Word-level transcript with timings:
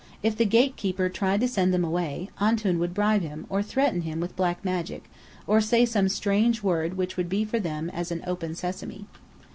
If 0.23 0.35
the 0.35 0.45
gatekeeper 0.47 1.09
tried 1.09 1.41
to 1.41 1.47
send 1.47 1.71
them 1.71 1.83
away, 1.85 2.31
Antoun 2.41 2.79
would 2.79 2.91
bribe 2.91 3.21
him, 3.21 3.45
or 3.49 3.61
threaten 3.61 4.01
him 4.01 4.19
with 4.19 4.35
black 4.35 4.65
magic, 4.65 5.03
or 5.45 5.61
say 5.61 5.85
some 5.85 6.09
strange 6.09 6.63
word 6.63 6.95
which 6.97 7.17
would 7.17 7.29
be 7.29 7.45
for 7.45 7.59
them 7.59 7.87
as 7.91 8.09
an 8.09 8.23
"Open 8.25 8.55
Sesame." 8.55 9.05